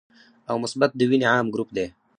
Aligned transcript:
او 0.49 0.55
مثبت 0.63 0.91
د 0.95 1.01
وینې 1.09 1.27
عام 1.33 1.47
ګروپ 1.53 1.69
دی 1.77 1.85